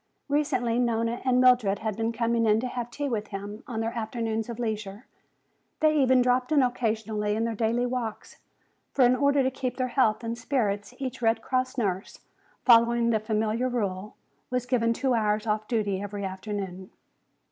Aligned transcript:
Recently 0.29 0.79
Nona 0.79 1.21
and 1.25 1.39
Mildred 1.39 1.77
had 1.77 1.95
been 1.95 2.11
coming 2.11 2.47
in 2.47 2.59
to 2.61 2.67
have 2.67 2.89
tea 2.89 3.07
with 3.07 3.27
him 3.27 3.61
on 3.67 3.81
their 3.81 3.95
afternoons 3.95 4.49
of 4.49 4.57
leisure. 4.57 5.05
They 5.79 5.95
even 5.95 6.23
dropped 6.23 6.51
in 6.51 6.63
occasionally 6.63 7.35
in 7.35 7.43
their 7.43 7.53
daily 7.53 7.85
walks. 7.85 8.37
For 8.93 9.05
in 9.05 9.15
order 9.15 9.43
to 9.43 9.51
keep 9.51 9.77
their 9.77 9.89
health 9.89 10.23
and 10.23 10.35
spirits 10.35 10.95
each 10.97 11.21
Red 11.21 11.43
Cross 11.43 11.77
nurse, 11.77 12.21
following 12.65 13.11
the 13.11 13.19
familiar 13.19 13.69
rule, 13.69 14.15
was 14.49 14.65
given 14.65 14.91
two 14.91 15.13
hours 15.13 15.45
off 15.45 15.67
duty 15.67 16.01
every 16.01 16.25
afternoon. 16.25 16.89